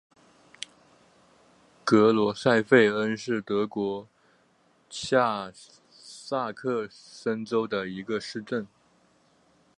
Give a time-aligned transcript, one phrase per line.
[1.83, 4.09] 格罗塞费恩是德国
[4.89, 5.53] 下
[5.91, 8.67] 萨克森州的一个市镇。